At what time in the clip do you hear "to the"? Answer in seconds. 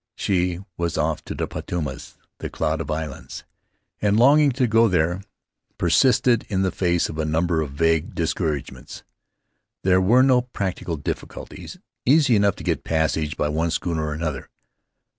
1.25-1.45